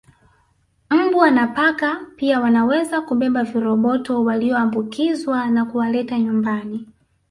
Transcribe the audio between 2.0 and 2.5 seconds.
pia